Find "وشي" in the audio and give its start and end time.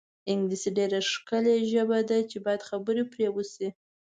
3.35-3.67